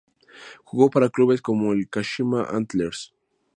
[0.63, 3.13] Jugó para clubes como el Kashima Antlers.